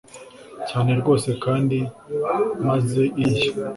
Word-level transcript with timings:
cyane 0.69 0.91
rwose 1.01 1.29
kandi 1.43 1.77
maze 2.67 3.01
iriya 3.21 3.51